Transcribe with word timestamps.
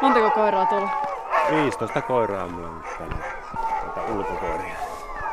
Montako 0.00 0.30
koiraa 0.30 0.66
tuolla? 0.66 0.90
15 1.50 2.02
koiraa 2.02 2.48
mulla 2.48 2.68
on 2.68 2.84
tällä 2.98 3.24
tuota 3.80 4.12
ulkokoiria. 4.12 4.74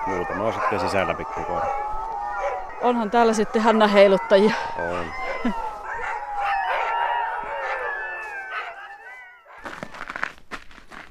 Muutama 0.07 0.43
on 0.43 0.53
sitten 0.53 0.79
sisällä 0.79 1.13
pikkukoira. 1.13 1.67
Onhan 2.81 3.11
täällä 3.11 3.33
sitten 3.33 3.61
Hanna 3.61 3.87
heiluttajia. 3.87 4.53
On. 4.77 5.05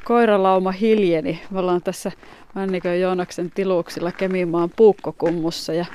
Koiralauma 0.05 0.71
hiljeni. 0.71 1.43
Me 1.51 1.59
ollaan 1.59 1.83
tässä 1.83 2.13
Männikön 2.55 3.01
Joonaksen 3.01 3.51
tiluksilla 3.51 4.13
Kemimaan 4.13 4.71
puukkokummussa 4.77 5.73
ja 5.73 5.87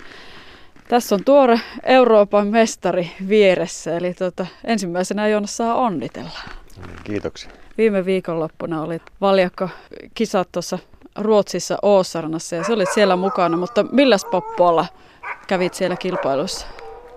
tässä 0.91 1.15
on 1.15 1.23
tuore 1.23 1.59
Euroopan 1.83 2.47
mestari 2.47 3.11
vieressä, 3.27 3.97
eli 3.97 4.13
tuota, 4.13 4.45
ensimmäisenä 4.63 5.27
Joonas 5.27 5.57
saa 5.57 5.75
onnitella. 5.75 6.39
Kiitoksia. 7.03 7.52
Viime 7.77 8.05
viikonloppuna 8.05 8.81
oli 8.81 9.02
valjakko 9.21 9.69
kisat 10.13 10.47
tuossa 10.52 10.80
Ruotsissa 11.17 11.77
Oosarnassa 11.81 12.55
ja 12.55 12.63
se 12.63 12.73
oli 12.73 12.85
siellä 12.85 13.16
mukana, 13.16 13.57
mutta 13.57 13.83
milläs 13.83 14.25
poppoalla 14.25 14.85
kävit 15.47 15.73
siellä 15.73 15.95
kilpailussa? 15.95 16.67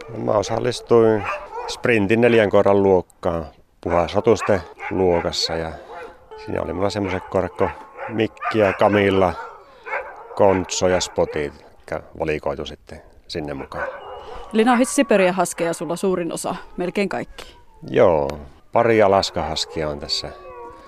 No, 0.08 0.24
mä 0.24 0.32
osallistuin 0.32 1.22
sprintin 1.68 2.20
neljän 2.20 2.50
koiran 2.50 2.82
luokkaan 2.82 3.46
puhasotusten 3.80 4.60
luokassa 4.90 5.52
ja 5.56 5.72
siinä 6.44 6.62
oli 6.62 6.72
mulla 6.72 6.90
semmoiset 6.90 7.22
korkko 7.30 7.68
Mikki 8.08 8.58
ja 8.58 8.72
Kamilla, 8.72 9.32
Kontso 10.34 10.88
ja 10.88 11.00
Spotit, 11.00 11.52
jotka 11.70 12.08
valikoitu 12.18 12.66
sitten 12.66 13.13
sinne 13.28 13.54
mukaan. 13.54 13.88
Eli 14.54 14.64
nämä 14.64 14.78
on 15.28 15.34
haskeja 15.34 15.72
sulla 15.72 15.96
suurin 15.96 16.32
osa, 16.32 16.54
melkein 16.76 17.08
kaikki. 17.08 17.56
Joo, 17.90 18.38
pari 18.72 19.02
alaskahaskia 19.02 19.88
on 19.88 19.98
tässä. 19.98 20.32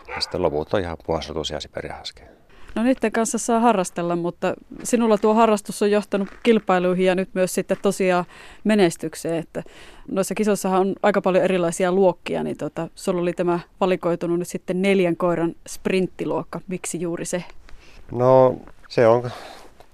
Ja 0.08 0.20
sitten 0.20 0.42
loput 0.42 0.74
on 0.74 0.80
ihan 0.80 0.96
puhasotuisia 1.06 1.60
siperiahaskeja. 1.60 2.36
No 2.74 2.82
niiden 2.82 3.12
kanssa 3.12 3.38
saa 3.38 3.60
harrastella, 3.60 4.16
mutta 4.16 4.54
sinulla 4.82 5.18
tuo 5.18 5.34
harrastus 5.34 5.82
on 5.82 5.90
johtanut 5.90 6.28
kilpailuihin 6.42 7.06
ja 7.06 7.14
nyt 7.14 7.28
myös 7.34 7.54
sitten 7.54 7.76
tosiaan 7.82 8.24
menestykseen. 8.64 9.36
Että 9.36 9.62
noissa 10.10 10.34
kisoissahan 10.34 10.80
on 10.80 10.94
aika 11.02 11.20
paljon 11.20 11.44
erilaisia 11.44 11.92
luokkia, 11.92 12.42
niin 12.42 12.56
tota, 12.56 12.88
sulla 12.94 13.20
oli 13.20 13.32
tämä 13.32 13.60
valikoitunut 13.80 14.38
nyt 14.38 14.48
sitten 14.48 14.82
neljän 14.82 15.16
koiran 15.16 15.54
sprinttiluokka. 15.68 16.60
Miksi 16.68 17.00
juuri 17.00 17.24
se? 17.24 17.44
No 18.12 18.56
se 18.88 19.06
on 19.06 19.30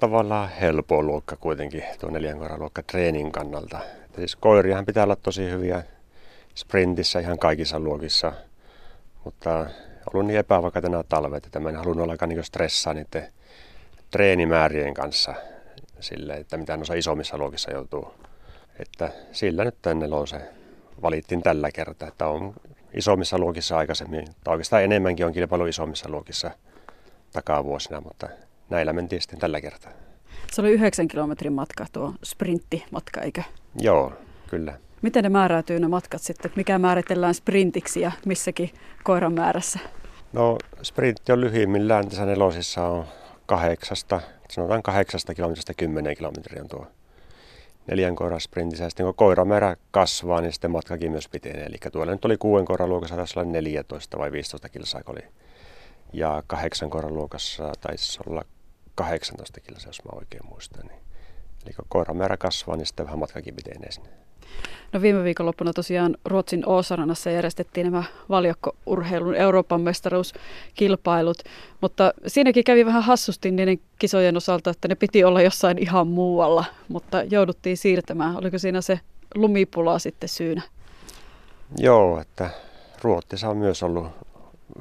tavallaan 0.03 0.49
helppo 0.49 1.03
luokka 1.03 1.37
kuitenkin, 1.37 1.85
tuo 2.01 2.11
neljän 2.11 2.39
koiran 2.39 2.61
luokka 2.61 2.83
treenin 2.83 3.33
kannalta. 3.33 3.79
Siis 4.17 4.37
koiriahan 4.37 4.87
pitää 4.87 5.05
olla 5.05 5.17
tosi 5.17 5.51
hyviä 5.51 5.83
sprintissä 6.55 7.21
ihan 7.21 7.39
kaikissa 7.39 7.81
luokissa, 7.81 8.33
mutta 9.25 9.67
ollut 10.13 10.27
niin 10.27 10.39
epävakaita 10.39 10.89
nämä 10.89 11.03
talvet, 11.03 11.47
että 11.47 11.61
mä 11.61 11.69
en 11.69 11.77
halunnut 11.77 12.05
olla 12.05 12.27
niin 12.27 12.45
stressaa 12.45 12.95
niiden 12.95 13.33
treenimäärien 14.11 14.95
kanssa 14.95 15.35
sille, 16.01 16.35
että 16.35 16.57
mitä 16.57 16.77
noissa 16.77 16.95
isommissa 16.95 17.39
luokissa 17.39 17.73
joutuu. 17.73 18.15
Että 18.79 19.13
sillä 19.33 19.65
nyt 19.65 19.77
tänne 19.83 20.07
se 20.27 20.49
valittiin 21.03 21.43
tällä 21.43 21.71
kertaa, 21.71 22.09
että 22.09 22.27
on 22.27 22.55
isommissa 22.95 23.39
luokissa 23.39 23.79
aikaisemmin, 23.79 24.27
tai 24.45 24.53
oikeastaan 24.53 24.85
enemmänkin 24.85 25.27
on 25.27 25.33
kilpailu 25.33 25.67
isommissa 25.67 26.09
luokissa 26.09 26.51
takavuosina, 27.33 28.01
mutta 28.01 28.29
näillä 28.73 28.93
mentiin 28.93 29.23
sitten 29.23 29.39
tällä 29.39 29.61
kertaa. 29.61 29.93
Se 30.53 30.61
oli 30.61 30.71
yhdeksän 30.71 31.09
kilometrin 31.09 31.53
matka 31.53 31.87
tuo 31.93 32.15
sprinttimatka, 32.25 33.21
eikö? 33.21 33.43
Joo, 33.81 34.13
kyllä. 34.51 34.79
Miten 35.03 35.23
ne 35.23 35.29
määräytyy 35.29 35.81
ne 35.81 35.89
matkat 35.89 36.23
sitten? 36.23 36.53
Mikä 36.57 36.79
määritellään 36.79 37.35
sprintiksi 37.35 38.01
ja 38.01 38.13
missäkin 38.27 38.71
koiran 39.05 39.33
määrässä? 39.33 39.79
No 40.33 40.59
sprintti 40.83 41.33
on 41.33 41.41
lyhyimmillään 41.41 42.09
tässä 42.09 42.27
nelosissa 42.27 42.87
on 42.87 43.05
kahdeksasta, 43.47 44.21
sanotaan 44.51 44.83
kahdeksasta 44.83 45.35
kilometristä 45.35 45.75
kymmenen 45.75 46.17
kilometriä 46.17 46.63
on 46.63 46.69
tuo 46.69 46.87
neljän 47.87 48.17
koiran 48.17 48.41
sprintissä. 48.41 48.89
Sitten 48.89 49.07
kun 49.07 49.15
koiramäärä 49.15 49.77
kasvaa, 49.91 50.41
niin 50.41 50.53
sitten 50.53 50.71
matkakin 50.71 51.11
myös 51.11 51.29
pitenee. 51.29 51.65
Eli 51.65 51.77
tuolla 51.93 52.13
nyt 52.13 52.25
oli 52.25 52.37
kuuden 52.37 52.65
koiran 52.65 52.89
luokassa, 52.89 53.17
taisi 53.17 53.39
olla 53.39 53.51
14 53.51 54.19
vai 54.19 54.33
15 54.33 54.69
kilsaa 54.69 55.01
oli. 55.07 55.21
Ja 56.13 56.43
kahdeksan 56.47 56.91
koiran 56.91 57.15
luokassa 57.15 57.73
taisi 57.81 58.21
olla 58.27 58.43
18 58.95 59.61
kilsaa, 59.61 59.89
jos 59.89 60.05
mä 60.05 60.11
oikein 60.19 60.47
muistan. 60.47 60.87
Niin. 60.87 61.01
Eli 61.65 61.73
kun 61.73 61.85
koiramäärä 61.89 62.37
kasvaa, 62.37 62.77
niin 62.77 62.87
sitten 62.87 63.07
vähän 63.07 63.19
matkakin 63.19 63.55
pitenee 63.55 63.93
sinne. 63.93 64.09
No 64.93 65.03
viime 65.03 65.25
viikonloppuna 65.25 65.73
tosiaan 65.73 66.17
Ruotsin 66.25 66.65
Åsaranassa 66.67 67.31
järjestettiin 67.31 67.85
nämä 67.85 68.05
valjakkourheilun 68.29 69.35
Euroopan 69.35 69.81
mestaruuskilpailut, 69.81 71.39
mutta 71.81 72.13
siinäkin 72.27 72.65
kävi 72.65 72.87
vähän 72.87 73.03
hassusti 73.03 73.51
niiden 73.51 73.81
kisojen 73.99 74.37
osalta, 74.37 74.71
että 74.71 74.89
ne 74.89 74.95
piti 74.95 75.25
olla 75.25 75.43
jossain 75.43 75.79
ihan 75.79 76.07
muualla, 76.07 76.65
mutta 76.89 77.23
jouduttiin 77.23 77.77
siirtämään. 77.77 78.37
Oliko 78.37 78.59
siinä 78.59 78.81
se 78.81 79.01
lumipula 79.35 79.99
sitten 79.99 80.29
syynä? 80.29 80.63
Joo, 81.79 82.21
että 82.21 82.51
Ruotsissa 83.03 83.49
on 83.49 83.57
myös 83.57 83.83
ollut 83.83 84.07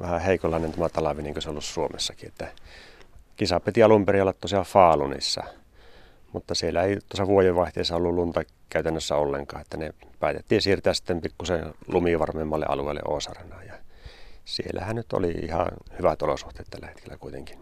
vähän 0.00 0.20
heikonlainen 0.20 0.72
tämä 0.72 0.88
talvi, 0.88 1.22
niin 1.22 1.34
kuin 1.34 1.42
se 1.42 1.48
on 1.48 1.52
ollut 1.52 1.64
Suomessakin, 1.64 2.28
että 2.28 2.48
kisa 3.36 3.60
piti 3.60 3.82
alun 3.82 4.06
perin 4.06 4.22
olla 4.22 4.32
tosiaan 4.32 4.64
Faalunissa– 4.64 5.42
mutta 6.32 6.54
siellä 6.54 6.82
ei 6.82 6.98
tuossa 7.08 7.26
vuodenvaihteessa 7.26 7.96
ollut 7.96 8.14
lunta 8.14 8.42
käytännössä 8.70 9.16
ollenkaan, 9.16 9.60
että 9.60 9.76
ne 9.76 9.94
päätettiin 10.20 10.62
siirtää 10.62 10.94
sitten 10.94 11.20
pikkusen 11.20 11.74
lumivarmemmalle 11.88 12.66
alueelle 12.68 13.00
Oosarana 13.08 13.62
ja 13.62 13.74
siellähän 14.44 14.96
nyt 14.96 15.12
oli 15.12 15.30
ihan 15.30 15.66
hyvät 15.98 16.22
olosuhteet 16.22 16.68
tällä 16.70 16.86
hetkellä 16.86 17.16
kuitenkin. 17.16 17.58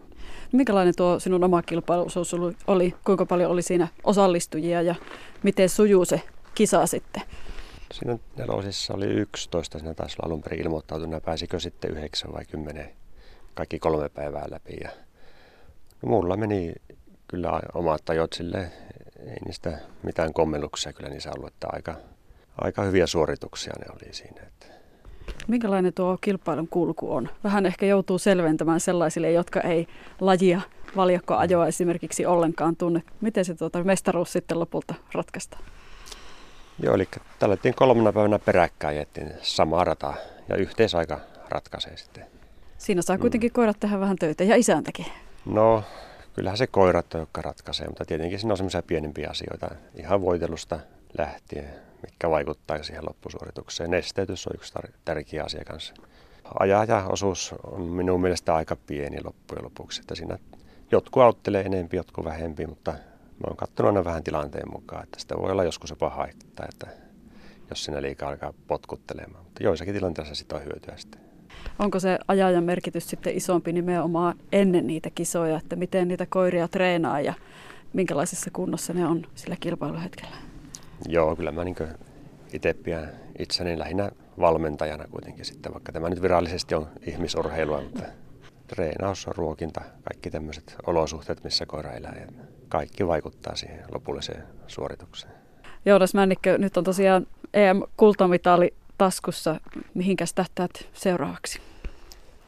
Minkälainen 0.51 0.93
tuo 0.97 1.19
sinun 1.19 1.43
oma 1.43 1.61
kilpailuosuus 1.61 2.35
oli? 2.67 2.95
Kuinka 3.05 3.25
paljon 3.25 3.51
oli 3.51 3.61
siinä 3.61 3.87
osallistujia 4.03 4.81
ja 4.81 4.95
miten 5.43 5.69
sujuu 5.69 6.05
se 6.05 6.21
kisa 6.55 6.85
sitten? 6.85 7.23
Siinä 7.93 8.17
nelosissa 8.37 8.93
oli 8.93 9.05
11, 9.05 9.79
siinä 9.79 9.93
taisi 9.93 10.15
olla 10.19 10.27
alun 10.27 10.41
perin 10.41 10.61
ilmoittautunut, 10.61 11.23
pääsikö 11.23 11.59
sitten 11.59 11.91
9 11.91 12.33
vai 12.33 12.45
10, 12.45 12.91
kaikki 13.53 13.79
kolme 13.79 14.09
päivää 14.09 14.45
läpi. 14.49 14.73
Ja 14.83 14.89
no, 16.01 16.09
mulla 16.09 16.37
meni 16.37 16.73
kyllä 17.27 17.61
omat 17.73 18.05
tajot 18.05 18.33
sille, 18.33 18.71
ei 19.19 19.37
niistä 19.45 19.79
mitään 20.03 20.33
kommelluksia 20.33 20.93
kyllä 20.93 21.09
niissä 21.09 21.31
ollut, 21.37 21.53
että 21.53 21.67
aika, 21.71 21.95
aika 22.57 22.83
hyviä 22.83 23.07
suorituksia 23.07 23.73
ne 23.79 23.85
oli 23.93 24.13
siinä. 24.13 24.41
Että. 24.41 24.65
Minkälainen 25.47 25.93
tuo 25.93 26.17
kilpailun 26.21 26.67
kulku 26.67 27.13
on? 27.13 27.29
Vähän 27.43 27.65
ehkä 27.65 27.85
joutuu 27.85 28.17
selventämään 28.17 28.79
sellaisille, 28.79 29.31
jotka 29.31 29.61
ei 29.61 29.87
lajia 30.19 30.61
valjakkoajoa 30.95 31.67
esimerkiksi 31.67 32.25
ollenkaan 32.25 32.75
tunne. 32.75 33.03
Miten 33.21 33.45
se 33.45 33.55
tuota 33.55 33.83
mestaruus 33.83 34.33
sitten 34.33 34.59
lopulta 34.59 34.93
ratkaistaan? 35.13 35.63
Joo, 36.83 36.95
eli 36.95 37.07
tällä 37.39 37.57
kolmana 37.75 38.13
päivänä 38.13 38.39
peräkkäin 38.39 38.97
jättiin 38.97 39.31
sama 39.41 39.83
rata 39.83 40.13
ja 40.49 40.55
yhteisaika 40.55 41.19
ratkaisee 41.49 41.97
sitten. 41.97 42.25
Siinä 42.77 43.01
saa 43.01 43.17
kuitenkin 43.17 43.51
mm. 43.51 43.53
koirat 43.53 43.79
tehdä 43.79 43.99
vähän 43.99 44.15
töitä 44.15 44.43
ja 44.43 44.55
isäntäkin. 44.55 45.05
No 45.45 45.83
kyllähän 46.33 46.57
se 46.57 46.67
koirat 46.67 47.13
on, 47.13 47.19
jotka 47.19 47.41
ratkaisee, 47.41 47.87
mutta 47.87 48.05
tietenkin 48.05 48.39
siinä 48.39 48.53
on 48.53 48.57
semmoisia 48.57 48.83
pienempiä 48.83 49.29
asioita 49.29 49.75
ihan 49.95 50.21
voitelusta 50.21 50.79
lähtien, 51.17 51.69
mikä 52.01 52.29
vaikuttaa 52.29 52.83
siihen 52.83 53.05
loppusuoritukseen. 53.05 53.91
Nesteytys 53.91 54.47
on 54.47 54.53
yksi 54.55 54.73
tar- 54.73 54.93
tärkeä 55.05 55.43
asia 55.43 55.63
kanssa. 55.65 55.93
Ajaja-osuus 56.59 57.55
on 57.63 57.81
minun 57.81 58.21
mielestä 58.21 58.55
aika 58.55 58.75
pieni 58.75 59.23
loppujen 59.23 59.63
lopuksi, 59.63 60.01
että 60.01 60.15
siinä 60.15 60.37
jotkut 60.91 61.23
auttelee 61.23 61.61
enempi, 61.61 61.97
jotkut 61.97 62.25
vähempi, 62.25 62.67
mutta 62.67 62.91
mä 62.91 63.47
oon 63.47 63.57
katsonut 63.57 63.89
aina 63.89 64.03
vähän 64.03 64.23
tilanteen 64.23 64.71
mukaan, 64.71 65.03
että 65.03 65.19
sitä 65.19 65.37
voi 65.37 65.51
olla 65.51 65.63
joskus 65.63 65.89
jopa 65.89 66.09
haittaa, 66.09 66.65
että 66.69 66.87
jos 67.69 67.83
sinä 67.83 68.01
liikaa 68.01 68.29
alkaa 68.29 68.53
potkuttelemaan. 68.67 69.43
Mutta 69.43 69.63
joissakin 69.63 69.93
tilanteissa 69.93 70.35
sitä 70.35 70.55
on 70.55 70.65
hyötyä 70.65 70.97
sitten 70.97 71.30
onko 71.79 71.99
se 71.99 72.19
ajajan 72.27 72.63
merkitys 72.63 73.09
sitten 73.09 73.37
isompi 73.37 73.73
nimenomaan 73.73 74.35
ennen 74.51 74.87
niitä 74.87 75.09
kisoja, 75.15 75.57
että 75.57 75.75
miten 75.75 76.07
niitä 76.07 76.25
koiria 76.25 76.67
treenaa 76.67 77.21
ja 77.21 77.33
minkälaisessa 77.93 78.49
kunnossa 78.53 78.93
ne 78.93 79.05
on 79.05 79.25
sillä 79.35 79.55
kilpailuhetkellä? 79.59 80.35
Joo, 81.07 81.35
kyllä 81.35 81.51
mä 81.51 81.63
niin 81.63 81.75
itse 82.53 82.73
pidän 82.73 83.09
itseni 83.39 83.79
lähinnä 83.79 84.11
valmentajana 84.39 85.05
kuitenkin 85.11 85.45
sitten, 85.45 85.73
vaikka 85.73 85.91
tämä 85.91 86.09
nyt 86.09 86.21
virallisesti 86.21 86.75
on 86.75 86.87
ihmisurheilua, 87.05 87.81
mutta 87.81 88.03
treenaus, 88.67 89.27
ruokinta, 89.27 89.81
kaikki 90.03 90.29
tämmöiset 90.29 90.75
olosuhteet, 90.87 91.43
missä 91.43 91.65
koira 91.65 91.91
elää 91.91 92.15
ja 92.19 92.27
kaikki 92.69 93.07
vaikuttaa 93.07 93.55
siihen 93.55 93.85
lopulliseen 93.93 94.43
suoritukseen. 94.67 95.33
Joonas 95.85 96.13
Männikkö, 96.13 96.57
nyt 96.57 96.77
on 96.77 96.83
tosiaan 96.83 97.27
EM-kultamitali 97.53 98.73
taskussa. 99.01 99.59
Mihinkäs 99.93 100.33
tähtäät 100.33 100.71
seuraavaksi? 100.93 101.59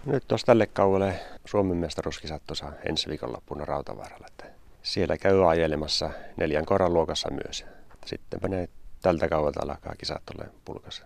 Nyt 0.05 0.23
tuossa 0.27 0.47
tälle 0.47 0.65
kaualle 0.65 1.19
Suomen 1.45 1.77
mestaruuskisat 1.77 2.41
tuossa 2.47 2.71
ensi 2.85 3.09
viikonloppuna 3.09 3.65
Rautavaaralla. 3.65 4.27
Että 4.27 4.45
siellä 4.83 5.17
käy 5.17 5.49
ajelemassa 5.49 6.09
neljän 6.37 6.65
koran 6.65 6.93
luokassa 6.93 7.29
myös. 7.31 7.65
Sitten 8.05 8.39
ne 8.47 8.69
tältä 9.01 9.29
kaualta 9.29 9.59
alkaa 9.63 9.95
kisat 9.97 10.21
tulee 10.31 10.49
pulkassa. 10.65 11.03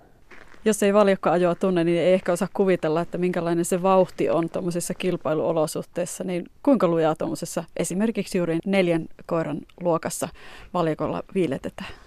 Jos 0.66 0.84
ei 0.84 0.94
valjakkoajoa 0.94 1.56
tunne, 1.56 1.84
niin 1.84 2.00
ei 2.00 2.14
ehkä 2.14 2.32
osaa 2.32 2.48
kuvitella, 2.54 3.02
että 3.02 3.18
minkälainen 3.18 3.66
se 3.66 3.84
vauhti 3.84 4.30
on 4.30 4.50
tuommoisissa 4.50 4.94
kilpailuolosuhteissa. 4.94 6.24
Niin 6.24 6.46
kuinka 6.64 6.88
lujaa 6.88 7.16
tuommoisessa 7.16 7.64
esimerkiksi 7.78 8.38
juuri 8.38 8.60
neljän 8.66 9.06
koiran 9.26 9.60
luokassa 9.82 10.30
valjakolla 10.74 11.24
viiletetään? 11.36 12.07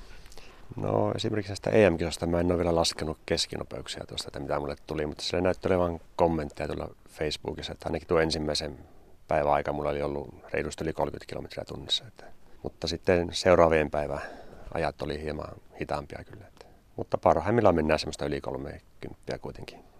No 0.76 1.12
esimerkiksi 1.16 1.52
tästä 1.52 1.70
EM-kisosta 1.70 2.26
mä 2.26 2.40
en 2.40 2.46
ole 2.46 2.58
vielä 2.58 2.74
laskenut 2.74 3.18
keskinopeuksia 3.26 4.04
tuosta, 4.08 4.28
että 4.28 4.40
mitä 4.40 4.60
mulle 4.60 4.76
tuli, 4.86 5.06
mutta 5.06 5.24
sille 5.24 5.40
näytti 5.40 5.68
olevan 5.68 6.00
kommentteja 6.16 6.68
tuolla 6.68 6.94
Facebookissa, 7.08 7.72
että 7.72 7.88
ainakin 7.88 8.08
tuo 8.08 8.20
ensimmäisen 8.20 8.78
päivän 9.28 9.52
aika 9.52 9.72
mulla 9.72 9.90
oli 9.90 10.02
ollut 10.02 10.34
reilusti 10.52 10.84
yli 10.84 10.92
30 10.92 11.28
kilometriä 11.28 11.64
tunnissa. 11.64 12.04
Että, 12.06 12.24
mutta 12.62 12.88
sitten 12.88 13.28
seuraavien 13.32 13.90
päivän 13.90 14.20
ajat 14.74 15.02
oli 15.02 15.22
hieman 15.22 15.48
hitaampia 15.80 16.24
kyllä. 16.24 16.46
Että, 16.46 16.66
mutta 16.96 17.18
parhaimmillaan 17.18 17.74
mennään 17.74 17.98
semmoista 17.98 18.26
yli 18.26 18.40
30 18.40 19.38
kuitenkin. 19.38 19.80